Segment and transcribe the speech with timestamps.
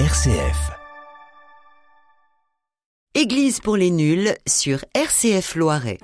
[0.00, 0.72] RCF.
[3.14, 5.98] Église pour les nuls sur RCF Loiret.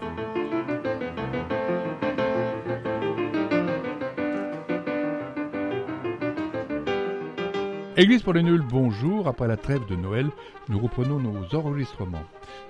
[7.97, 9.27] Église pour les nuls, bonjour.
[9.27, 10.31] Après la trêve de Noël,
[10.69, 12.23] nous reprenons nos enregistrements.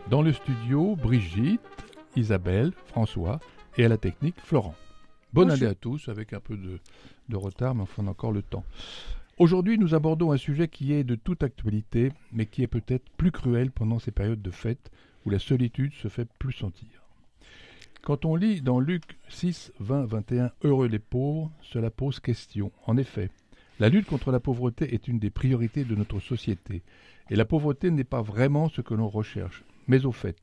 [0.09, 1.61] Dans le studio, Brigitte,
[2.17, 3.41] Isabelle, François
[3.77, 4.75] et à la technique, Florent.
[5.35, 6.79] Bonne année à tous, avec un peu de,
[7.29, 8.65] de retard, mais on a encore le temps.
[9.41, 13.33] Aujourd'hui, nous abordons un sujet qui est de toute actualité, mais qui est peut-être plus
[13.33, 14.91] cruel pendant ces périodes de fête
[15.25, 17.09] où la solitude se fait plus sentir.
[18.03, 22.71] Quand on lit dans Luc 6, 20, 21 Heureux les pauvres, cela pose question.
[22.85, 23.31] En effet,
[23.79, 26.83] la lutte contre la pauvreté est une des priorités de notre société,
[27.31, 29.65] et la pauvreté n'est pas vraiment ce que l'on recherche.
[29.87, 30.37] Mais au fait,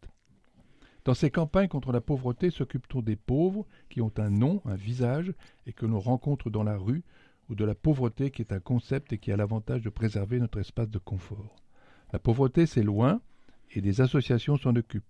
[1.06, 5.32] dans ces campagnes contre la pauvreté s'occupe-t-on des pauvres qui ont un nom, un visage,
[5.68, 7.04] et que l'on rencontre dans la rue,
[7.50, 10.60] ou de la pauvreté qui est un concept et qui a l'avantage de préserver notre
[10.60, 11.56] espace de confort
[12.14, 13.22] La pauvreté, c'est loin,
[13.72, 15.04] et des associations s'en occupent.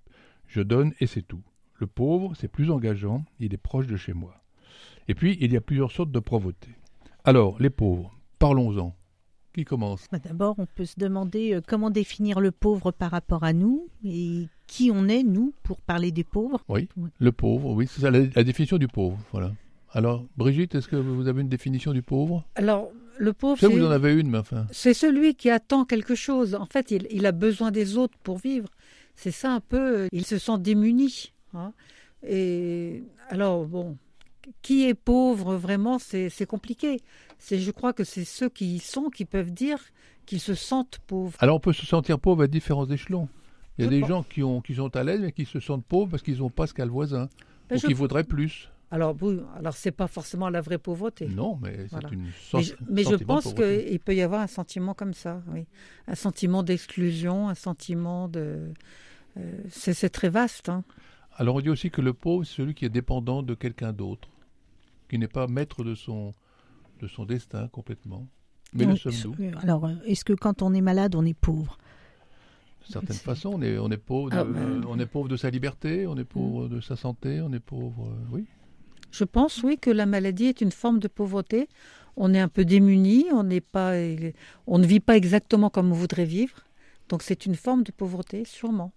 [0.48, 1.44] Je donne et c'est tout.
[1.76, 4.34] Le pauvre, c'est plus engageant, il est proche de chez moi.
[5.08, 6.70] Et puis, il y a plusieurs sortes de pauvreté.
[7.24, 8.96] Alors, les pauvres, parlons-en.
[9.54, 10.08] Qui commence?
[10.12, 13.88] Bah, D'abord, on peut se demander euh, comment définir le pauvre par rapport à nous
[14.04, 16.64] et qui on est, nous, pour parler des pauvres?
[16.70, 16.88] Oui,
[17.20, 19.18] le pauvre, oui, c'est ça la, la définition du pauvre.
[19.32, 19.52] Voilà.
[19.92, 22.44] Alors, Brigitte, est-ce que vous avez une définition du pauvre?
[22.56, 24.68] Alors, le pauvre, Je sais vous en avez une, mais enfin.
[24.72, 26.56] c'est celui qui attend quelque chose.
[26.56, 28.70] En fait, il, il a besoin des autres pour vivre.
[29.16, 30.00] C'est ça un peu.
[30.02, 31.32] euh, Il se sent démuni.
[31.54, 31.74] hein.
[32.28, 33.98] Et alors, bon,
[34.62, 37.00] qui est pauvre vraiment, c'est c'est compliqué.
[37.40, 39.80] C'est, je crois que c'est ceux qui y sont qui peuvent dire
[40.26, 41.36] qu'ils se sentent pauvres.
[41.40, 43.30] Alors, on peut se sentir pauvre à différents échelons.
[43.78, 45.46] Il y a Je des pense- gens qui, ont, qui sont à l'aise, mais qui
[45.46, 47.30] se sentent pauvres parce qu'ils n'ont pas ce qu'a le voisin.
[47.70, 48.70] Ben, ou je- qui voudraient plus.
[48.90, 51.28] Alors, oui, alors c'est pas forcément la vraie pauvreté.
[51.28, 52.10] Non, mais c'est Voilà.
[52.14, 55.42] une Mais sorte je, mais je pense qu'il peut y avoir un sentiment comme ça,
[55.54, 55.66] oui.
[56.08, 58.72] Un sentiment d'exclusion, un sentiment de.
[59.38, 60.70] euh, c'est très vaste.
[60.70, 60.84] Hein.
[61.36, 64.30] Alors, on dit aussi que le pauvre, c'est celui qui est dépendant de quelqu'un d'autre,
[65.10, 66.32] qui n'est pas maître de son,
[67.02, 68.26] de son destin complètement.
[68.74, 69.36] Mais le Oui, sommes-nous?
[69.46, 71.78] Euh, Alors, euh, est-ce que quand on est malade, on est pauvre?
[72.88, 75.28] De certaines C'est- façons, on est, on est pauvre, de, Ah, ben- on est pauvre
[75.28, 78.46] de sa liberté, on est pauvre de sa santé, on est pauvre, euh, oui.
[79.12, 81.68] Je pense, oui, que la maladie est une forme de pauvreté.
[82.16, 83.94] On est un peu démuni, on n'est pas,
[84.66, 86.58] on ne vit pas exactement comme on voudrait vivre.
[87.10, 88.92] Donc c'est une forme de pauvreté, sûrement.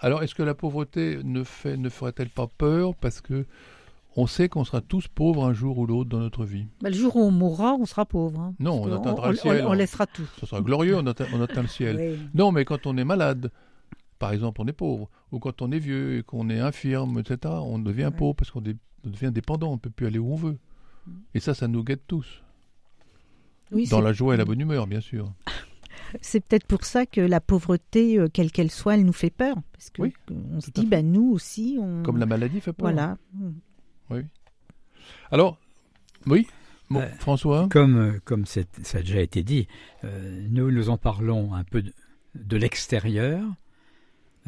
[0.00, 2.94] Alors, est-ce que la pauvreté ne, fait, ne ferait-elle pas peur?
[2.94, 3.44] Parce que
[4.16, 6.96] on sait qu'on sera tous pauvres un jour ou l'autre dans notre vie Bah, le
[6.96, 8.40] jour où on mourra, on sera pauvre.
[8.40, 8.54] hein.
[8.58, 10.26] Non, on atteindra on, le ciel, on- laissera tout.
[10.40, 11.96] Ce sera glorieux, on atteint, on atteint le ciel.
[11.98, 12.18] Oui.
[12.34, 13.50] Non, mais quand on est malade,
[14.18, 15.08] par exemple, on est pauvre.
[15.32, 18.60] Ou quand on est vieux et qu'on est infirme, etc., on devient pauvre parce qu'on
[18.60, 20.58] dé- on devient dépendant, on ne peut plus aller où on veut.
[21.34, 22.42] Et ça, ça nous guette tous.
[23.72, 25.32] Oui, Dans la joie et la bonne humeur, bien sûr.
[26.20, 29.56] c'est peut-être pour ça que la pauvreté, euh, quelle qu'elle soit, elle nous fait peur.
[29.72, 32.02] Parce que Oui, on se dit, bah, nous aussi, on.
[32.02, 32.90] Comme la maladie fait peur.
[32.90, 33.16] Voilà.
[35.30, 35.58] Alors,
[36.26, 36.46] oui,
[36.90, 37.68] bon, Euh, François?
[37.70, 39.68] Comme, euh, comme ça a déjà été dit,
[40.04, 41.92] euh, nous nous en parlons un peu de,
[42.34, 43.42] de l'extérieur.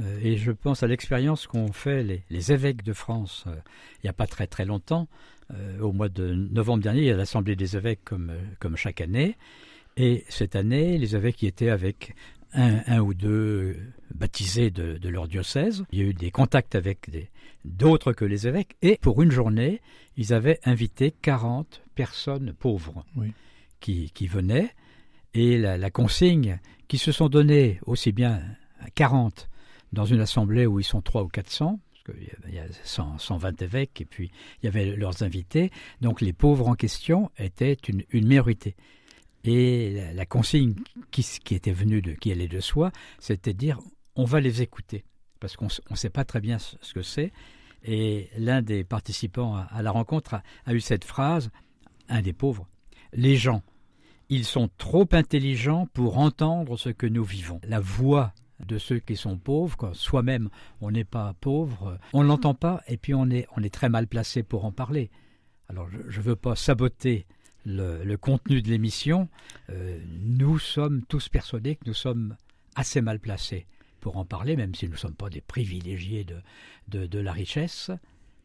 [0.00, 3.54] Euh, et je pense à l'expérience qu'ont fait les, les évêques de France euh,
[3.96, 5.08] il n'y a pas très très longtemps.
[5.52, 9.00] Euh, au mois de novembre dernier, il y a l'Assemblée des évêques comme, comme chaque
[9.02, 9.36] année.
[9.98, 12.14] Et cette année, les évêques y étaient avec
[12.54, 13.76] un, un ou deux
[14.14, 15.84] baptisés de, de leur diocèse.
[15.92, 17.10] Il y a eu des contacts avec
[17.66, 18.76] d'autres que les évêques.
[18.80, 19.82] Et pour une journée,
[20.16, 23.32] ils avaient invité 40 personnes pauvres Oui.
[23.80, 24.70] qui, qui venaient.
[25.34, 28.42] Et la, la consigne qui se sont données aussi bien
[28.80, 29.48] à 40
[29.92, 32.58] dans une assemblée où ils sont 3 ou 400, parce qu'il y a- il y
[32.58, 34.30] a 100, 120 évêques, et puis
[34.62, 35.70] il y avait leurs invités.
[36.00, 38.74] Donc les pauvres en question étaient une, une minorité.
[39.44, 40.74] Et la, consigne
[41.10, 43.80] qui, était venue de, qui allait de soi, c'était de dire
[44.14, 45.04] on va les écouter,
[45.40, 47.32] parce qu'on ne sait pas très bien ce, que c'est.
[47.84, 51.50] Et l'un des participants à, à la rencontre a, a eu cette phrase,
[52.08, 52.68] un des pauvres,
[53.12, 53.62] les gens,
[54.28, 57.60] ils sont trop intelligents pour entendre ce que nous vivons.
[57.64, 58.32] La voix
[58.66, 60.48] de ceux qui sont pauvres, quand soi-même
[60.80, 63.88] on n'est pas pauvre, on ne l'entend pas et puis on est, on est très
[63.88, 65.10] mal placé pour en parler.
[65.68, 67.26] Alors je ne veux pas saboter
[67.64, 69.28] le, contenu de l'émission.
[69.70, 72.36] Euh, nous sommes tous persuadés que nous sommes
[72.74, 73.66] assez mal placés
[74.00, 76.24] pour en parler, même si nous ne sommes pas des privilégiés
[76.88, 77.90] de, de la richesse.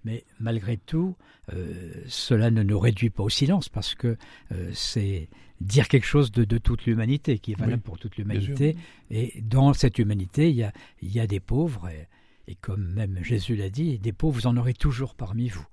[0.07, 1.17] Mais malgré tout,
[1.53, 4.15] euh, cela ne nous réduit pas au silence parce que
[4.53, 5.27] euh, c'est
[5.59, 8.77] dire quelque chose de, de toute l'humanité, qui est valable Oui, pour toute l'humanité.
[9.11, 10.71] Et dans cette humanité, il y a,
[11.01, 12.07] il y a des pauvres, et,
[12.47, 15.67] et comme même Jésus l'a dit, des pauvres, vous en aurez toujours parmi vous.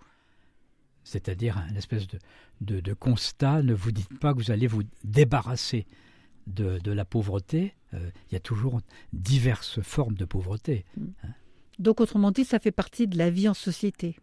[1.04, 2.18] C'est-à-dire un espèce de,
[2.60, 5.86] de, de constat, ne vous dites pas que vous allez vous débarrasser
[6.48, 8.80] de, de la pauvreté, euh, il y a toujours
[9.12, 10.84] diverses formes de pauvreté.
[11.78, 14.16] Donc, autrement dit, ça fait partie de la vie en société.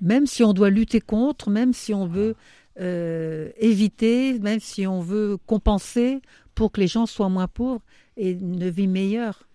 [0.00, 2.34] Même si on doit lutter contre, même si on veut
[2.80, 6.20] euh, éviter, même si on veut compenser
[6.54, 7.82] pour que les gens soient moins pauvres
[8.16, 9.48] et une vie meilleure.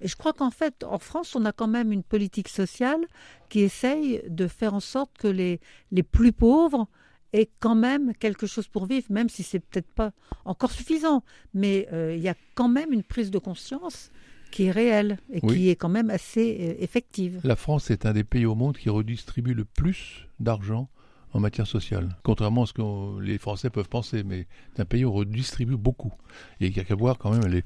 [0.00, 3.00] Et je crois qu'en fait, en France, on a quand même une politique sociale
[3.48, 5.60] qui essaye de faire en sorte que les,
[5.90, 6.86] les plus pauvres
[7.32, 10.12] aient quand même quelque chose pour vivre, même si c'est peut-être pas
[10.44, 11.22] encore suffisant.
[11.54, 14.10] Mais euh, il y a quand même une prise de conscience
[14.50, 15.54] qui est réelle et Oui.
[15.56, 17.40] qui est quand même assez euh, effective.
[17.44, 20.88] La France est un des pays au monde qui redistribue le plus d'argent
[21.32, 22.16] en matière sociale.
[22.24, 25.76] Contrairement à ce que les Français peuvent penser, mais c'est un pays où on redistribue
[25.76, 26.12] beaucoup.
[26.60, 27.62] Et il n'y a qu'à voir quand même, les...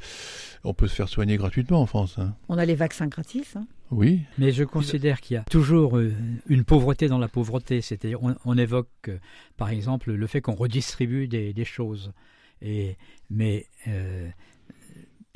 [0.65, 2.19] on peut se faire soigner gratuitement en France.
[2.19, 2.35] hein.
[2.51, 3.57] On a les vaccins gratis.
[3.57, 3.67] hein.
[3.91, 6.13] Oui, Mais je considère qu'il y a toujours euh,
[6.47, 7.81] une pauvreté dans la pauvreté.
[7.81, 9.19] C'est-à-dire, on, on évoque, euh,
[9.57, 12.13] par exemple, le fait qu'on redistribue des, des choses.
[12.61, 12.97] Et,
[13.31, 14.29] mais euh,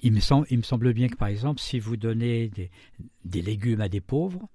[0.03, 2.71] il, me semble, il me semble bien que, par exemple, si vous donnez des,
[3.25, 4.49] des légumes à des pauvres,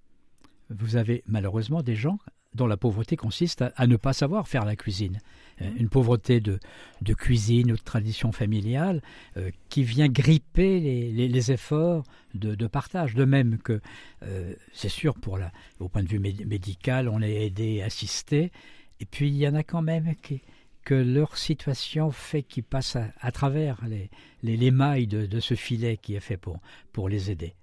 [0.70, 2.18] vous avez malheureusement des gens
[2.56, 5.20] dont la pauvreté consiste à, à ne pas savoir faire la cuisine.
[5.62, 6.60] Euh, Une pauvreté de,
[7.02, 9.02] de cuisine ou de tradition familiale
[9.38, 12.04] euh, qui vient gripper les, les- les efforts
[12.36, 13.16] de, de partage.
[13.16, 13.82] De même que,
[14.24, 18.52] euh, c'est sûr, pour la, au point de vue mé- médical, on est aidé, assisté.
[19.00, 20.42] Et puis, il y en a quand même qui,
[20.84, 24.10] que leur situation fait qu'ils passent à, à travers les,
[24.44, 26.60] les, les mailles de, de ce filet qui est fait pour,
[26.92, 27.54] pour les aider.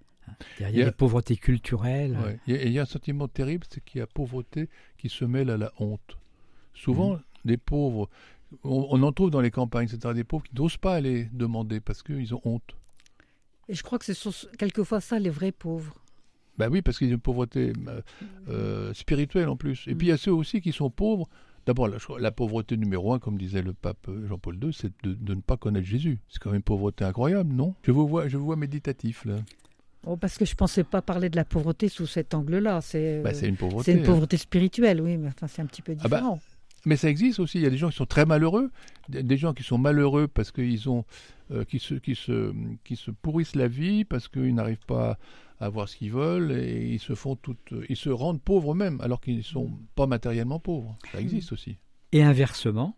[0.59, 2.17] Il y a, Il y a- des pauvretés culturelles.
[2.25, 2.39] Ouais.
[2.47, 4.69] Il y a- et il y a un sentiment terrible, c'est qu'il y a pauvreté
[4.97, 6.17] qui se mêle à la honte.
[6.75, 7.21] Souvent, Mhm.
[7.47, 8.09] des pauvres,
[8.65, 11.81] on, on en trouve dans les campagnes, c'est-à-dire des pauvres qui n'osent pas aller demander
[11.81, 12.77] parce qu'ils ont honte.
[13.69, 15.95] Et je crois que ce sont quelquefois ça les vrais pauvres.
[16.59, 18.01] Ben oui, parce qu'il y a une pauvreté euh,
[18.49, 19.87] euh, spirituelle en plus.
[19.89, 21.29] Et puis il y a ceux aussi qui sont pauvres.
[21.71, 25.15] D'abord, la, la pauvreté numéro un, comme disait le pape euh, Jean-Paul II, c'est de,
[25.15, 26.19] de ne pas connaître Jésus.
[26.29, 27.77] C'est quand même une pauvreté incroyable, non?
[27.85, 29.37] Je vous vois, je vous vois méditatif là.
[30.05, 32.81] Oh, parce que je pensais pas parler de la pauvreté sous cet angle-là.
[32.81, 33.85] C'est euh, c'est une pauvreté.
[33.85, 34.07] c'est une hein.
[34.07, 36.41] pauvreté spirituelle, oui, mais enfin, c'est un petit peu Ah bah, différent.
[36.87, 37.59] Mais ça existe aussi.
[37.59, 38.73] Il y a des gens qui sont très malheureux,
[39.09, 41.05] des des gens qui sont malheureux parce qu'ils ont,
[41.53, 42.53] euh, qui se, qui se,
[42.83, 45.19] qui se pourrissent la vie parce qu'ils n'arrivent pas à
[45.61, 49.21] avoir ce qu'ils veulent et ils se font toutes, ils se rendent pauvres eux-mêmes alors
[49.21, 50.97] qu'ils ne sont pas matériellement pauvres.
[51.13, 51.77] Ça existe aussi.
[52.13, 52.97] Et inversement,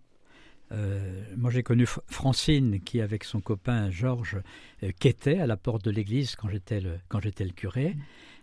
[0.71, 4.39] euh, moi j'ai connu Francine qui, avec son copain Georges,
[4.83, 7.97] euh, quêtait à la porte de l'église quand j'étais le, quand j'étais le curé.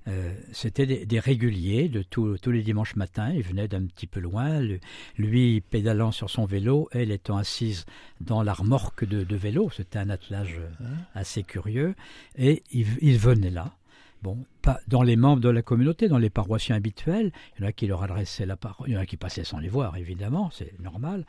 [0.07, 3.31] Euh, C'était des, des réguliers de tous tous les dimanches matins.
[3.33, 4.79] Ils venaient d'un petit peu loin, le-
[5.17, 7.85] lui pédalant sur son vélo, elle étant assise
[8.21, 9.69] dans la remorque de, de vélo.
[9.75, 11.95] C'était un attelage euh, Hein assez curieux.
[12.37, 13.75] Et ils, ils venaient là.
[14.21, 17.69] Bon, pas dans les membres de la communauté, dans les paroissiens habituels, il y en
[17.69, 19.95] a qui leur adressaient la parole, il y en a qui passaient sans les voir,
[19.95, 21.25] évidemment, c'est normal,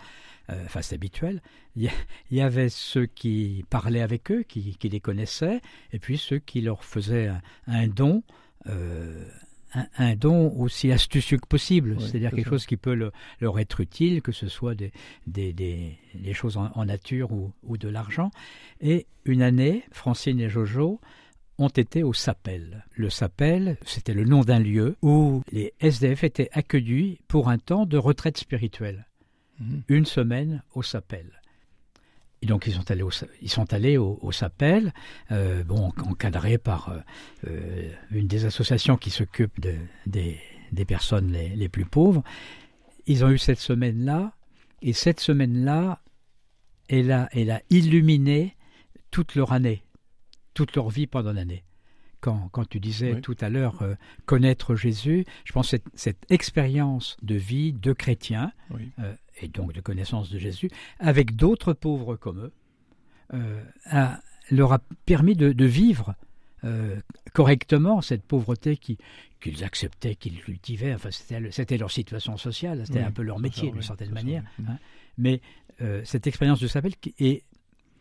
[0.51, 1.41] euh, enfin c'est habituel.
[1.77, 1.89] Il
[2.33, 5.61] y, avait ceux qui parlaient avec eux, qui, qui les connaissaient,
[5.93, 8.25] et puis ceux qui leur faisaient un, un don,
[8.67, 9.25] euh,
[9.75, 12.57] un, un don aussi astucieux que possible, Oui, c'est-à-dire c'est quelque ça.
[12.57, 14.91] chose qui peut le- leur être utile, que ce soit des,
[15.29, 18.33] des, des, des choses en, en nature ou, ou de l'argent.
[18.81, 21.01] Et une année, Francine et Jojo
[21.61, 22.85] ont été au Sapel.
[22.97, 27.87] Le Sapel, c'était le nom d'un lieu où les SDF étaient accueillis pour un temps
[27.87, 29.07] de retraite spirituelle.
[29.61, 29.83] Mhm.
[29.89, 31.41] Une semaine au Sapel.
[32.43, 33.11] Et donc ils sont allés au,
[33.43, 34.95] ils sont allés au, au Sapel,
[35.31, 36.99] euh, bon, encadrés par euh,
[37.49, 39.77] euh, une des associations qui s'occupe de-
[40.07, 40.39] des,
[40.73, 42.23] des personnes les, les plus pauvres.
[43.07, 44.33] Ils ont eu cette semaine-là,
[44.81, 46.01] et cette semaine-là,
[46.89, 48.57] elle a, elle a illuminé
[49.11, 49.83] toute leur année,
[50.55, 51.65] toute leur vie pendant l'année.
[52.21, 53.21] Quand, quand tu disais Oui.
[53.23, 53.95] tout à l'heure euh,
[54.27, 58.91] connaître Jésus, je pense que cette, cette expérience de vie de chrétien, Oui.
[58.99, 62.53] euh, et donc de connaissance de Jésus, avec d'autres pauvres comme eux,
[63.33, 66.15] euh, a- leur a permis de, de vivre
[67.33, 68.99] correctement cette pauvreté qui-
[69.41, 70.93] qu'ils acceptaient, qu'ils cultivaient.
[70.95, 74.11] Enfin, c'était le- c'était leur situation sociale, c'était Oui, un peu leur métier d'une certaine
[74.13, 74.45] manière.
[74.69, 74.77] hein.
[75.17, 75.41] Mais
[76.05, 77.43] cette expérience de Sapel qui- et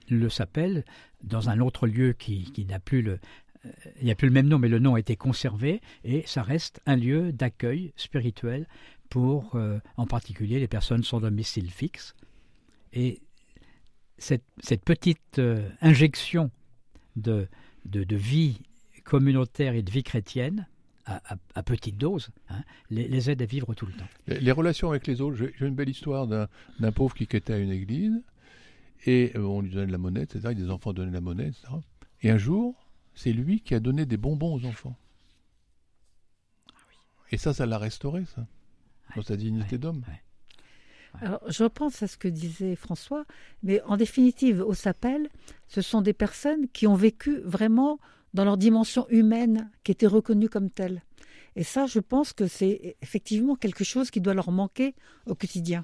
[0.10, 0.84] le Sapel
[1.24, 3.20] dans un autre lieu qui, qui n'a plus le
[3.66, 6.24] euh, il n'y a plus le même nom, mais le nom a été conservé et
[6.26, 8.68] ça reste un lieu d'accueil spirituel
[9.10, 12.16] pour, euh, en particulier, les personnes sans domicile fixe.
[12.94, 13.22] Et
[14.18, 16.52] cette, cette petite euh, injection
[17.16, 17.48] de,
[17.86, 18.62] de, vie
[19.04, 20.68] communautaire et de vie chrétienne,
[21.06, 22.62] à, à- à petite dose, hein,
[22.92, 24.08] les, aide à vivre tout le temps.
[24.28, 27.72] Les, les relations avec les autres, j'ai une belle histoire d'un pauvre qui quittait une
[27.72, 28.22] église
[29.06, 30.54] et euh, on lui donnait de la monnaie, etc.
[30.54, 31.68] Des enfants donnaient de la monnaie, etc.
[32.22, 32.76] Et un jour,
[33.16, 34.96] c'est lui qui a donné des bonbons aux enfants.
[37.32, 38.46] Et ça, ça l'a restauré, ça,
[39.16, 40.04] dans sa dignité Ouais, d'homme.
[40.08, 40.22] ouais.
[41.22, 43.26] Alors, je repense à ce que disait François,
[43.64, 45.30] mais en définitive, au SAPEL,
[45.68, 48.00] ce sont des personnes qui ont vécu vraiment
[48.34, 51.02] dans leur dimension humaine, qui étaient reconnues comme telles.
[51.56, 54.94] Et ça, je pense que c'est effectivement quelque chose qui doit leur manquer
[55.26, 55.84] au quotidien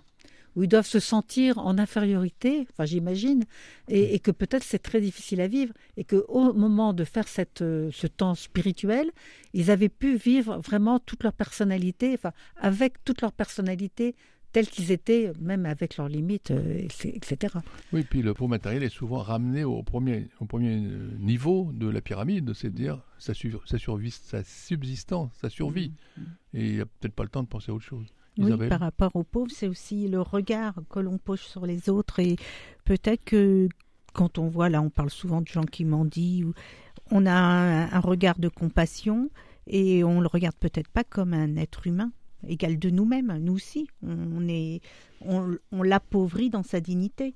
[0.56, 3.44] où ils doivent se sentir en infériorité, enfin j'imagine,
[3.88, 7.90] et, que peut-être c'est très difficile à vivre, et qu'au moment de faire cette, euh,
[7.92, 9.12] ce temps spirituel,
[9.54, 14.16] ils avaient pu vivre vraiment toute leur personnalité, enfin avec toute leur personnalité
[14.54, 17.56] tels qu'ils étaient, même avec leurs limites, euh, etc.
[17.92, 20.80] Oui, puis le pauvre matériel est souvent ramené au premier, au premier
[21.20, 25.92] niveau de la pyramide, c'est-à-dire sa, sa, sa subsistance, sa survie.
[26.16, 26.26] Mmh, mmh.
[26.54, 28.14] Et il n'y a peut-être pas le temps de penser à autre chose.
[28.38, 32.20] Oui, par rapport aux pauvres, c'est aussi le regard que l'on pose sur les autres.
[32.20, 32.36] Et
[32.84, 33.70] peut-être que
[34.14, 36.52] quand on voit, là, on parle souvent de gens qui mendient,
[37.12, 39.30] on a un, regard de compassion
[39.68, 42.12] et on le regarde peut-être pas comme un être humain
[42.48, 43.38] égal de nous-mêmes.
[43.40, 44.82] Nous aussi, on, est,
[45.22, 47.34] on, l'appauvrit dans sa dignité.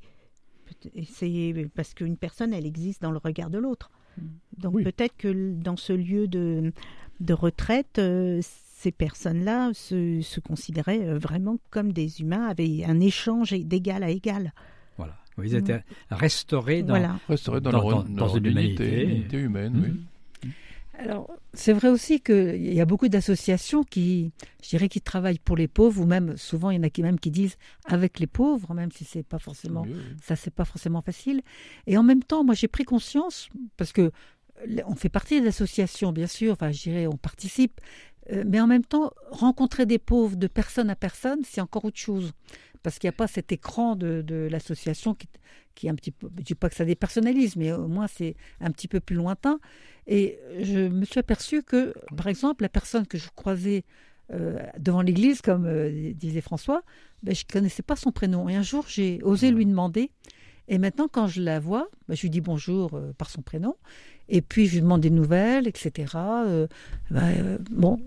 [1.12, 3.89] C'est parce qu'une personne, elle existe dans le regard de l'autre.
[4.18, 4.24] Mm.
[4.58, 6.72] Donc peut-être que dans ce lieu de,
[7.20, 8.41] de retraite, euh,
[8.79, 14.53] ces personnes-là se, considéraient euh, vraiment comme des humains, avaient un échange d'égal à égal.
[14.95, 15.17] Voilà.
[15.43, 19.81] Ils étaient restaurés dans, restaurés dans, leur, dans, une humanité, humaine.
[19.83, 19.89] Oui.
[19.89, 20.51] Mmh.
[20.98, 24.31] Alors, c'est vrai aussi qu'il y a beaucoup d'associations qui,
[24.63, 27.03] je dirais, qui travaillent pour les pauvres, ou même souvent il y en a qui
[27.03, 29.86] même qui disent avec les pauvres, même si c'est pas forcément,
[30.21, 31.41] ça c'est pas forcément facile.
[31.88, 34.12] Et en même temps, moi j'ai pris conscience parce que
[34.86, 37.79] on fait partie des associations, bien sûr, enfin, je dirais, on participe,
[38.45, 42.31] mais en même temps, rencontrer des pauvres de personne à personne, c'est encore autre chose.
[42.83, 45.27] Parce qu'il n'y a pas cet écran de, l'association qui,
[45.75, 46.29] qui, est un petit peu.
[46.36, 49.15] Je ne dis pas que ça dépersonnalise, mais au moins c'est un petit peu plus
[49.15, 49.59] lointain.
[50.07, 53.83] Et je me suis aperçu que, par exemple, la personne que je croisais
[54.31, 56.83] euh, devant l'église, comme euh, disait François,
[57.24, 58.48] ben, je ne connaissais pas son prénom.
[58.48, 60.12] Et un jour, j'ai osé lui demander.
[60.67, 63.75] Et maintenant, quand je la vois, ben, je lui dis bonjour par son prénom.
[64.29, 66.13] Et puis, je lui demande des nouvelles, etc.
[67.09, 68.00] Ben, bon,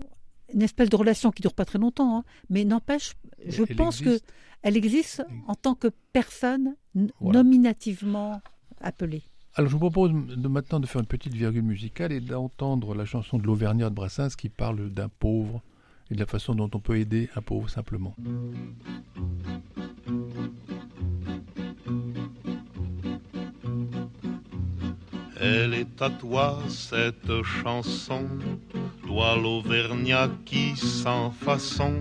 [0.53, 2.23] une espèce de relation qui dure pas très longtemps, hein.
[2.49, 3.13] mais n'empêche,
[3.45, 4.25] je pense qu'elle que
[4.61, 6.75] elle existe en tant que personne
[7.21, 8.41] nominativement
[8.79, 9.23] appelée.
[9.55, 13.05] Alors je vous propose de maintenant de faire une petite virgule musicale et d'entendre la
[13.05, 15.61] chanson de l'Auvergnat de Brassens qui parle d'un pauvre
[16.09, 18.15] et de la façon dont on peut aider un pauvre simplement.
[25.39, 28.25] Elle est à toi cette chanson
[29.13, 31.93] toi l'Auvergnat qui sans façon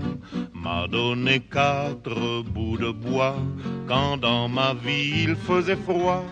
[0.55, 3.37] m'a donné quatre bouts de bois
[3.87, 6.25] quand dans ma vie il faisait froid.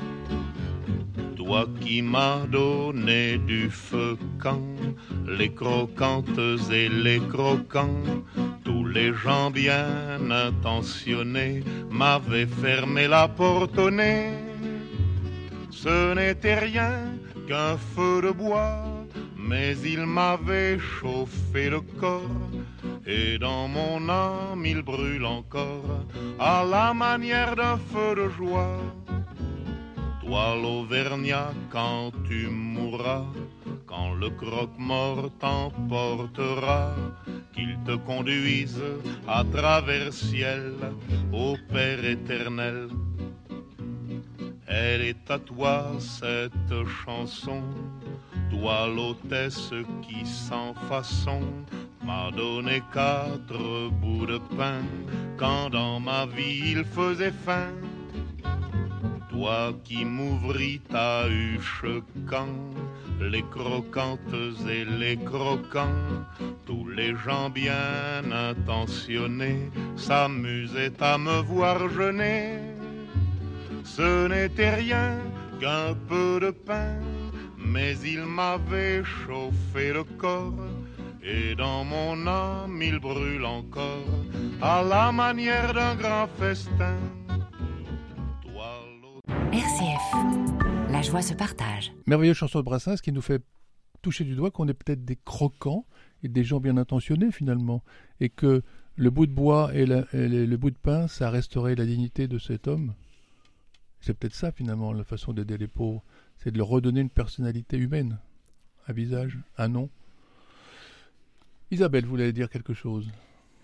[1.36, 4.78] Toi qui m'as donné du feu quand
[5.38, 6.40] les croquantes
[6.72, 8.02] et les croquants,
[8.64, 14.32] tous les gens bien intentionnés m'avaient fermé la porte au nez.
[15.70, 16.94] Ce n'était rien
[17.46, 18.99] qu'un feu de bois
[19.50, 22.46] mais il m'avait chauffé le corps,
[23.04, 25.90] et dans mon âme il brûle encore,
[26.38, 28.78] à la manière d'un feu de joie.
[30.22, 33.26] Toi l'Auvergnat, quand tu mourras,
[33.86, 36.94] quand le croque-mort t'emportera,
[37.52, 38.84] qu'il te conduise
[39.26, 40.74] à travers ciel,
[41.32, 42.88] au Père éternel.
[44.68, 47.62] Elle est à toi cette chanson
[48.50, 51.40] toi l'hôtesse qui sans façon
[52.04, 54.82] m'a donné quatre bouts de pain
[55.36, 57.72] quand dans ma vie il faisait faim.
[59.30, 61.84] Toi qui m'ouvris ta huche
[62.28, 62.58] quand
[63.20, 64.34] les croquantes
[64.68, 66.04] et les croquants,
[66.66, 72.58] tous les gens bien intentionnés s'amusaient à me voir jeûner.
[73.84, 75.18] Ce n'était rien
[75.60, 76.96] qu'un peu de pain
[77.64, 80.54] mais il m'avait chauffé le corps,
[81.22, 84.06] et dans mon âme il brûle encore,
[84.62, 86.96] à la manière d'un grand festin.
[89.52, 91.92] RCF, la joie se partage.
[92.06, 93.42] Merveilleuse chanson de Brassens qui nous fait
[94.00, 95.86] toucher du doigt qu'on est peut-être des croquants
[96.22, 97.82] et des gens bien intentionnés finalement,
[98.20, 98.62] et que
[98.96, 102.68] le bout de bois et, le bout de pain, ça resterait la dignité de cet
[102.68, 102.94] homme.
[104.00, 106.02] C'est peut-être ça finalement la façon d'aider les pauvres
[106.42, 108.18] c'est de leur redonner une personnalité humaine,
[108.88, 109.88] un visage, un nom.
[111.70, 113.08] Isabelle, vous voulez dire quelque chose?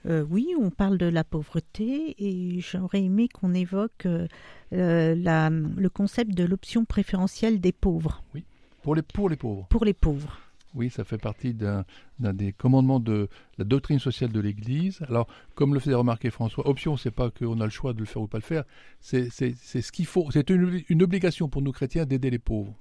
[0.06, 4.28] Euh, oui, on parle de la pauvreté et j'aurais aimé qu'on évoque euh,
[4.72, 8.22] euh, le concept de l'option préférentielle des pauvres.
[8.34, 8.44] Oui,
[8.82, 9.66] pour les, pour les pauvres.
[9.68, 10.38] Pour les pauvres.
[10.76, 11.86] Oui, ça fait partie d'un
[12.18, 15.00] des commandements de la doctrine sociale de l'Église.
[15.08, 18.04] Alors, comme le faisait remarquer François, option, c'est pas qu'on a le choix de le
[18.04, 18.64] faire ou pas le faire,
[19.00, 20.30] c'est ce qu'il faut.
[20.30, 22.76] C'est une, obligation pour nous chrétiens d'aider les pauvres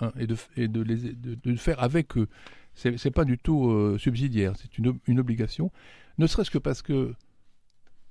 [0.00, 2.28] hein, et, de, et de, les, de, le faire avec eux.
[2.74, 5.70] C'est pas du tout euh, subsidiaire, c'est une, obligation.
[6.18, 7.14] Ne serait-ce que parce que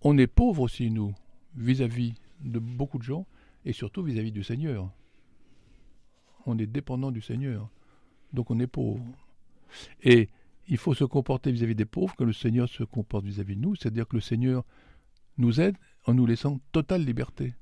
[0.04, 1.14] on est pauvre aussi, nous,
[1.58, 3.28] vis-à-vis de beaucoup de gens
[3.66, 4.90] et surtout vis à -vis du Seigneur.
[6.46, 7.70] On est dépendant du Seigneur
[8.34, 9.04] donc on est pauvre.
[10.04, 10.30] Et
[10.68, 13.76] il faut se comporter vis-à-vis des pauvres que le Seigneur se comporte vis-à-vis de nous,
[13.76, 14.64] c'est-à-dire que le Seigneur
[15.38, 17.54] nous aide en nous laissant totale liberté.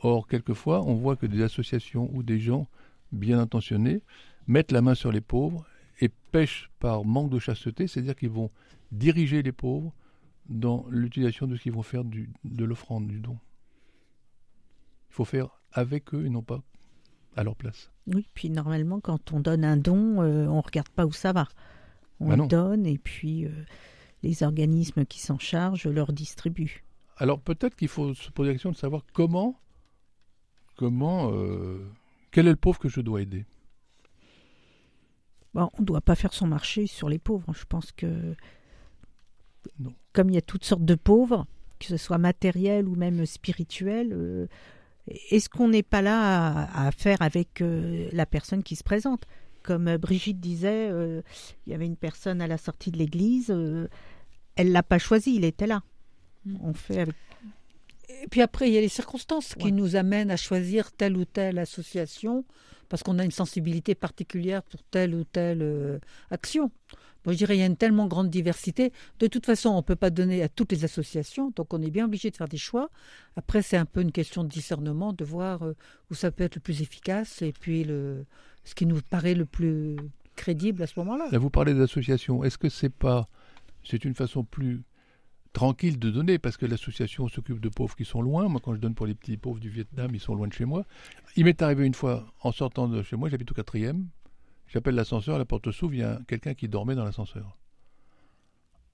[0.00, 2.68] Or, quelquefois, on voit que des associations ou des gens
[3.12, 4.02] bien intentionnés
[4.46, 5.66] mettent la main sur les pauvres
[6.00, 8.50] et pêchent par manque de chasteté, c'est-à-dire qu'ils vont
[8.92, 9.94] diriger les pauvres
[10.48, 13.38] dans l'utilisation de ce qu'ils vont faire de l'offrande, du don.
[15.10, 16.62] Il faut faire avec eux et non pas
[17.36, 17.90] à leur place.
[18.06, 21.32] Oui, puis normalement, quand on donne un don, euh, on ne regarde pas où ça
[21.32, 21.46] va.
[22.18, 23.50] On bah donne et puis euh,
[24.22, 26.82] les organismes qui s'en chargent leur distribuent.
[27.18, 29.60] Alors peut-être qu'il faut se poser la question de savoir comment,
[30.76, 31.86] comment, euh,
[32.30, 33.44] quel est le pauvre que je dois aider?
[35.52, 37.52] Bon, on ne doit pas faire son marché sur les pauvres.
[37.54, 38.34] Je pense que,
[40.12, 41.46] comme il y a toutes sortes de pauvres,
[41.78, 44.48] que ce soit matériel ou même spirituel,
[45.08, 49.24] est-ce qu'on n'est pas là à, faire avec euh, la personne qui se présente?
[49.62, 51.22] Comme euh, Brigitte disait, euh,
[51.66, 53.54] il y avait une personne à la sortie de l'église,
[54.56, 55.82] elle l'a pas choisi, il était là.
[56.44, 56.56] Mm.
[56.62, 57.08] On fait
[58.22, 61.24] Et puis après, il y a les circonstances qui nous amènent à choisir telle ou
[61.24, 62.44] telle association
[62.88, 66.00] parce qu'on a une sensibilité particulière pour telle ou telle
[66.30, 66.70] action
[67.32, 68.92] je dirais, il y a une tellement grande diversité.
[69.18, 71.90] De toute façon, on ne peut pas donner à toutes les associations, donc on est
[71.90, 72.90] bien obligé de faire des choix.
[73.36, 75.74] Après, c'est un peu une question de discernement, de voir euh,
[76.10, 78.24] où ça peut être le plus efficace et puis le,
[78.64, 79.96] ce qui nous paraît le plus
[80.36, 81.28] crédible à ce moment-là.
[81.30, 82.44] Là, vous parlez d'association.
[82.44, 83.28] Est-ce que c'est pas,
[83.84, 84.82] c'est une façon plus
[85.56, 88.46] tranquille de donner parce que l'association s'occupe de pauvres qui sont loin.
[88.46, 90.66] Moi, quand je donne pour les petits pauvres du Vietnam, ils sont loin de chez
[90.66, 90.84] moi.
[91.34, 94.06] Il m'est arrivé une fois, en sortant de chez moi, j'habite au quatrième,
[94.68, 97.56] J'appelle l'ascenseur, la porte s'ouvre, il y a quelqu'un qui dormait dans l'ascenseur.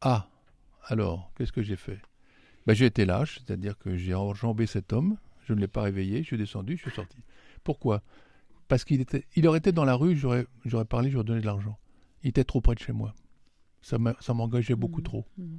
[0.02, 0.28] Ah,
[0.84, 1.98] alors, qu'est-ce que j'ai fait?
[2.66, 5.16] Ben, J'ai été lâche, c'est-à-dire que j'ai enjambé cet homme,
[5.48, 7.18] je ne l'ai pas réveillé, je suis descendu, je suis sorti.
[7.64, 8.02] Pourquoi?
[8.68, 11.46] Parce qu'il était, il aurait été dans la rue, j'aurais, j'aurais parlé, j'aurais donné de
[11.46, 11.76] l'argent.
[12.22, 13.14] Il était trop près de chez moi.
[13.80, 15.26] Ça, m'engageait beaucoup mmh, trop.
[15.38, 15.56] Mmh.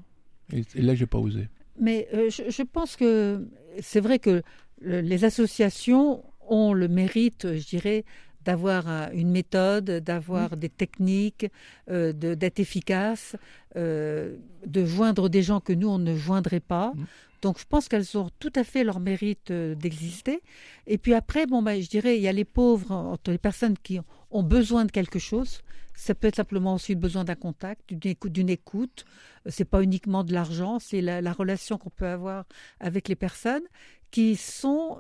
[0.54, 1.48] Et, et, là, j'ai pas osé.
[1.80, 3.48] Mais euh, je, pense que
[3.82, 4.44] c'est vrai que
[4.82, 8.06] les associations ont le mérite, je dirais,
[8.46, 10.60] d'avoir une méthode, d'avoir mmh.
[10.60, 11.48] des techniques,
[11.90, 13.36] euh, d'être efficace,
[13.76, 14.36] euh,
[14.66, 16.92] de joindre des gens que nous, on ne joindrait pas.
[16.96, 17.06] Mmh.
[17.44, 20.42] Donc je pense qu'elles ont tout à fait leur mérite euh, d'exister.
[20.88, 24.00] Et puis après, bon, ben, je dirais, il y a les pauvres, les personnes qui
[24.32, 25.62] ont besoin de quelque chose.
[25.94, 28.32] Ça peut être simplement aussi besoin d'un contact, d'une écoute.
[28.32, 29.06] D'une écoute.
[29.46, 32.46] C'est pas uniquement de l'argent, c'est la, la, relation qu'on peut avoir
[32.80, 33.64] avec les personnes
[34.10, 35.00] qui sont,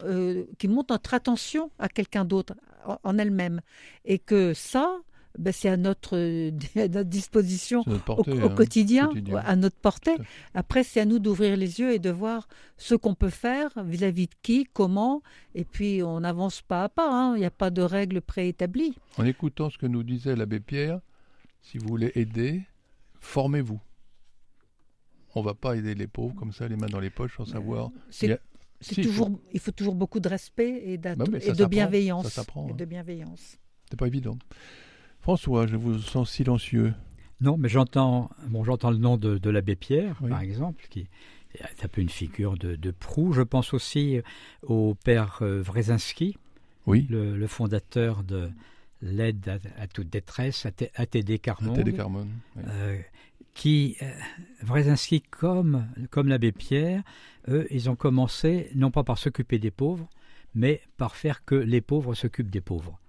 [0.59, 2.55] qui montrent notre attention à quelqu'un d'autre,
[3.03, 3.61] en elle-même.
[4.03, 4.99] Et que ça,
[5.37, 6.17] ben, c'est à notre,
[6.75, 9.11] notre disposition au, hein, quotidien,
[9.43, 10.15] à notre portée.
[10.53, 14.27] Après, c'est à nous d'ouvrir les yeux et de voir ce qu'on peut faire vis-à-vis
[14.27, 15.21] de qui, comment,
[15.55, 17.09] et puis on avance pas à pas.
[17.09, 17.35] Hein.
[17.35, 18.95] Il n'y a pas de règles préétablies.
[19.17, 20.99] En écoutant ce que nous disait l'abbé Pierre,
[21.61, 22.61] si vous voulez aider,
[23.19, 23.79] formez-vous.
[25.35, 27.89] On va pas aider les pauvres comme ça, les mains dans les poches, sans savoir.
[28.11, 32.27] C'est toujours, il faut toujours beaucoup de respect et, bah de bienveillance.
[32.27, 32.85] Ça de hein.
[32.85, 33.57] bienveillance.
[33.89, 34.37] C'est pas évident.
[35.23, 36.93] François, je vous sens silencieux.
[37.39, 41.07] Non, mais j'entends, bon, j'entends le nom de, l'abbé Pierre, par exemple, qui
[41.55, 43.31] est un peu une figure de, de proue.
[43.31, 44.19] Je pense aussi
[44.63, 46.37] au père euh, Wrezinski,
[46.87, 47.07] oui.
[47.09, 48.51] le, fondateur de
[49.01, 51.73] l'aide à, toute détresse, ATD Carmon.
[51.73, 52.27] ATD Carmon.
[52.57, 52.99] Euh,
[53.53, 57.01] qui, euh, comme, comme l'abbé Pierre,
[57.47, 60.09] eux, ils ont commencé non pas par s'occuper des pauvres,
[60.53, 62.99] mais par faire que les pauvres s'occupent des pauvres.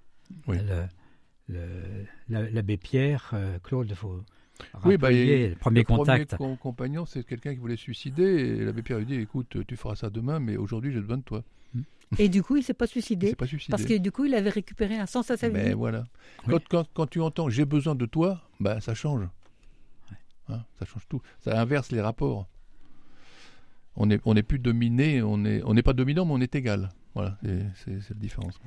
[1.49, 4.23] L'abbé Pierre, euh, Claude, il faut
[4.85, 6.37] oui, bah, le premier contact.
[6.37, 8.23] Premier compagnon, c'est quelqu'un qui voulait se suicider.
[8.23, 11.23] Et l'abbé Pierre lui dit Écoute, tu feras ça demain, mais aujourd'hui, j'ai besoin de
[11.23, 11.43] toi.
[11.75, 11.83] Hmm.
[12.19, 13.35] Et du coup, il ne s'est pas suicidé.
[13.35, 13.71] pas suicidé.
[13.71, 15.73] Parce que du coup, il avait récupéré un sens à sa vie.
[15.73, 16.05] voilà.
[16.47, 19.27] Quand, quand, tu entends j'ai besoin de toi, bah, ça change.
[20.49, 21.21] Hein, ça change tout.
[21.41, 22.47] Ça inverse les rapports.
[23.97, 26.91] On n'est on est plus dominé, on n'est on pas dominant, mais on est égal.
[27.15, 28.61] Voilà, c'est la différence.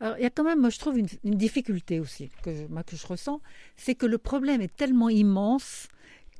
[0.00, 2.96] Alors, il y a quand même, moi, je trouve une, difficulté aussi que je, que
[2.96, 3.40] je ressens,
[3.76, 5.88] c'est que le problème est tellement immense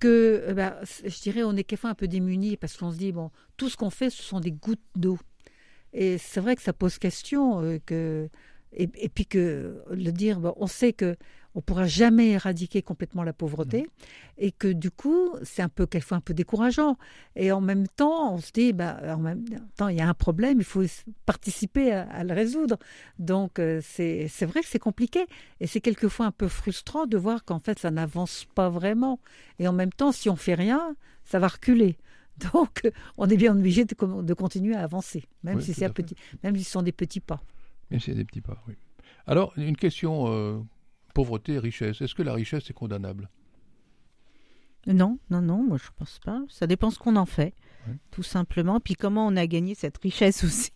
[0.00, 3.12] que, euh, bah, je dirais, on est quelquefois un peu démunis parce qu'on se dit,
[3.12, 5.18] bon, tout ce qu'on fait, ce sont des gouttes d'eau.
[5.92, 8.28] Et c'est vrai que ça pose question euh, que
[8.72, 11.16] et, et puis que le dire, bon, on sait que
[11.54, 13.88] on pourra jamais éradiquer complètement la pauvreté
[14.38, 16.96] et que du coup c'est un peu quelquefois un peu décourageant.
[17.34, 19.44] Et en même temps on se dit bah en même
[19.76, 20.84] temps il y a un problème il faut
[21.26, 22.78] participer à, à le résoudre.
[23.18, 25.26] Donc euh, c'est c'est vrai que c'est compliqué
[25.60, 29.18] et c'est quelquefois un peu frustrant de voir qu'en fait ça n'avance pas vraiment.
[29.58, 31.96] Et en même temps si on fait rien ça va reculer.
[32.52, 35.90] Donc on est bien obligé de, de continuer à avancer même Oui, si c'est à
[35.90, 37.42] petit même si ce sont des petits pas
[37.90, 38.74] Y a des petits pas, oui.
[39.26, 40.58] Alors, une question euh,
[41.14, 42.00] pauvreté et richesse.
[42.00, 43.28] Est-ce que la richesse est condamnable?
[44.86, 46.42] Non, non, non, moi je pense pas.
[46.48, 47.54] Ça dépend ce qu'on en fait,
[47.86, 47.94] Ouais.
[48.10, 48.80] tout simplement.
[48.80, 50.72] Puis comment on a gagné cette richesse aussi?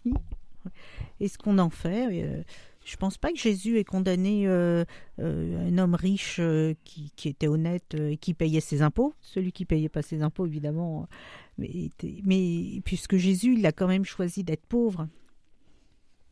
[1.21, 2.23] Et ce qu'on en fait.
[2.23, 2.43] euh,
[2.85, 4.85] je pense pas que Jésus ait condamné euh,
[5.19, 9.15] euh, un homme riche euh, qui, qui était honnête et qui payait ses impôts.
[9.23, 11.09] Celui qui payait pas ses impôts, évidemment.
[11.57, 11.89] Mais,
[12.25, 15.09] mais puisque Jésus, il a quand même choisi d'être pauvre.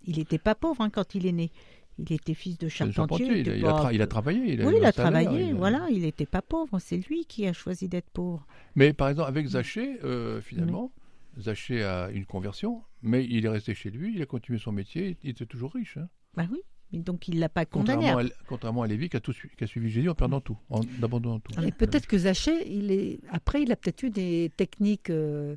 [0.07, 1.51] Il n'était pas pauvre hein, quand il est né.
[1.99, 3.27] Il était fils de charpentier.
[3.27, 4.53] il, a, était il a pas- tra- il a travaillé.
[4.55, 7.53] Il a oui, il a travaillé, voilà, il n'était pas pauvre, c'est lui qui a
[7.53, 8.47] choisi d'être pauvre.
[8.75, 10.91] Mais par exemple, avec Zaché, euh, finalement,
[11.39, 15.17] Zaché a une conversion, mais il est resté chez lui, il a continué son métier,
[15.23, 15.99] il était toujours riche.
[15.99, 16.09] hein.
[16.35, 16.61] Bah oui,
[16.93, 18.07] mais donc il l'a pas condamné.
[18.07, 20.41] Contrairement à, contrairement à Lévi qui a, tout su- qui a suivi Jésus en perdant
[20.41, 21.53] tout, en abandonnant tout.
[21.77, 25.57] Peut-être que Zaché, il est après, il a peut-être eu des techniques euh,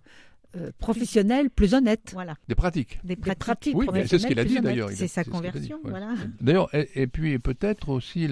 [0.55, 2.11] euh, professionnelles plus honnêtes.
[2.13, 2.99] Voilà, Des pratiques.
[3.03, 3.75] des Des pratiques.
[3.75, 4.89] Oui, mais c'est ce qu'il a dit d'ailleurs.
[4.91, 6.13] C'est sa conversion, voilà.
[6.41, 8.27] D'ailleurs, et, et puis peut-être aussi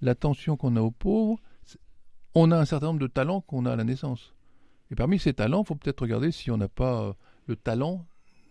[0.00, 1.38] l'attention qu'on a aux pauvres.
[2.34, 4.32] On a un certain nombre de talents qu'on a à la naissance.
[4.90, 7.12] Et parmi ces talents, il faut peut-être regarder si on n'a pas euh,
[7.46, 8.06] le talent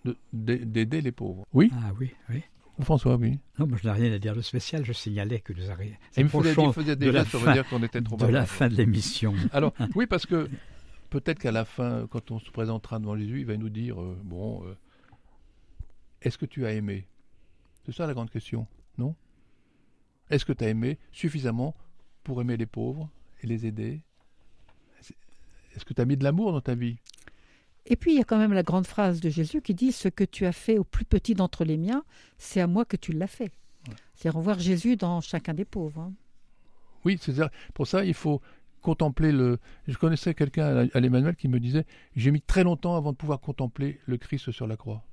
[0.06, 1.46] de- d'a- d'aider les pauvres.
[1.54, 2.42] Oui, Ah oui, oui.
[2.82, 3.38] François, oui.
[3.60, 5.94] Non, moi je n'ai rien à dire de spécial, je signalais que nous arrivons.
[6.16, 8.02] Et il me faisait, il faisait de la déjà, ça veut fin- dire qu'on était
[8.02, 9.34] trop de la fin de l'émission.
[9.52, 10.50] Alors, oui, parce que
[11.12, 14.18] peut-être qu'à la fin, quand on se présentera devant Jésus, il va nous dire euh,
[14.24, 14.76] Bon, euh,
[16.24, 17.06] est-ce que tu as aimé?
[17.86, 18.66] C'est ça la grande question,
[18.98, 19.16] non?
[20.32, 21.76] Est-ce que tu as aimé suffisamment
[22.24, 23.10] pour aimer les pauvres
[23.44, 24.02] et les aider?
[25.76, 26.98] Est-ce que tu as mis de l'amour dans ta vie?
[27.86, 30.08] Et puis il y a quand même la grande phrase de Jésus qui dit Ce
[30.08, 32.04] que tu as fait au plus petit d'entre les miens,
[32.38, 33.52] c'est à moi que tu l'as fait.
[34.16, 36.02] C'est-à-dire voir Jésus dans chacun des pauvres.
[36.02, 36.14] hein.
[37.04, 37.50] Oui, c'est ça.
[37.74, 38.42] Pour ça, il faut
[38.82, 39.60] contempler le.
[39.88, 43.40] Je connaissais quelqu'un à l'Emmanuel qui me disait J'ai mis très longtemps avant de pouvoir
[43.40, 45.04] contempler le Christ sur la croix.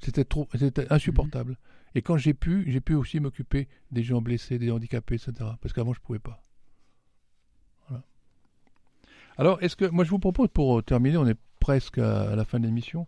[0.00, 1.56] C'était trop, c'était insupportable.
[1.94, 5.32] Et quand j'ai pu, j'ai pu aussi m'occuper des gens blessés, des handicapés, etc.
[5.60, 6.42] Parce qu'avant, je pouvais pas.
[7.88, 8.02] Voilà.
[9.38, 12.44] Alors, est-ce que moi, je vous propose pour terminer, on est presque à, à la
[12.44, 13.06] fin de l'émission.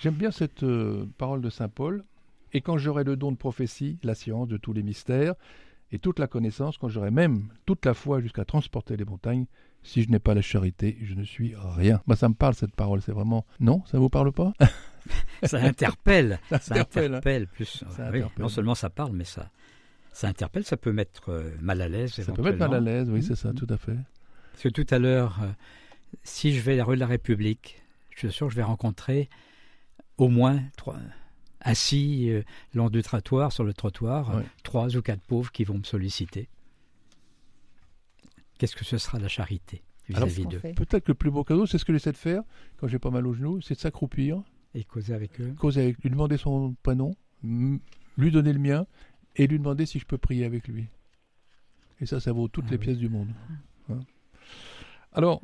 [0.00, 2.04] J'aime bien cette euh, parole de saint Paul.
[2.52, 5.34] Et quand j'aurai le don de prophétie, la science de tous les mystères
[5.92, 9.46] et toute la connaissance, quand j'aurai même toute la foi jusqu'à transporter les montagnes,
[9.82, 12.00] si je n'ai pas la charité, je ne suis rien.
[12.06, 13.00] Moi, ça me parle cette parole.
[13.02, 14.52] C'est vraiment non, ça vous parle pas?
[15.42, 16.38] Ça interpelle.
[16.50, 17.48] Ça ça interpelle, hein.
[17.54, 17.64] plus.
[17.64, 18.42] Ça oui, interpelle.
[18.42, 19.50] non seulement ça parle, mais ça,
[20.12, 20.64] ça interpelle.
[20.64, 22.12] Ça peut mettre euh, mal à l'aise.
[22.12, 23.22] Ça peut mettre mal à l'aise, oui, Mhm.
[23.22, 23.96] c'est ça, tout à fait.
[24.52, 25.48] Parce que tout à l'heure, euh,
[26.22, 28.62] si je vais à la rue de la République, je suis sûr que je vais
[28.62, 29.30] rencontrer
[30.18, 30.96] au moins trois,
[31.60, 32.42] assis euh,
[32.74, 36.48] long du trottoir, sur le trottoir, euh, trois ou quatre pauvres qui vont me solliciter.
[38.58, 39.82] Qu'est-ce que ce sera la charité
[40.14, 40.60] Alors, vis-à-vis d'eux.
[40.74, 42.42] Peut-être que le plus beau cadeau, c'est ce que j'essaie de faire
[42.78, 44.42] quand j'ai pas mal aux genoux, c'est de s'accroupir,
[44.74, 48.86] et causer avec eux causer avec lui, demander son prénom, lui donner le mien
[49.36, 50.86] et lui demander si je peux prier avec lui.
[52.00, 52.84] Et ça, ça vaut toutes Ah les oui.
[52.84, 53.28] pièces du monde.
[53.90, 53.98] Hein.
[55.12, 55.42] Alors,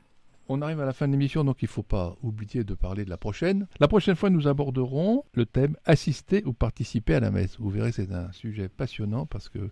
[0.49, 3.05] on arrive à la fin de l'émission, donc il ne faut pas oublier de parler
[3.05, 3.67] de la prochaine.
[3.81, 7.57] La prochaine fois, nous aborderons le thème assister ou participer à la messe.
[7.59, 9.71] Vous verrez, c'est un sujet passionnant parce que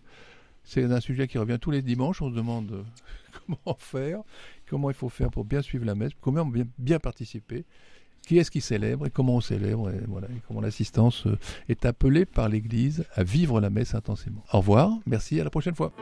[0.64, 2.22] c'est un sujet qui revient tous les dimanches.
[2.22, 2.84] On se demande
[3.46, 4.22] comment faire,
[4.68, 7.64] comment il faut faire pour bien suivre la messe, comment bien, participer,
[8.26, 12.24] qui est-ce qui célèbre et comment on célèbre, et et comment l'assistance euh, est appelée
[12.24, 14.42] par l'Église à vivre la messe intensément.
[14.52, 15.92] Au revoir, merci, à la prochaine fois.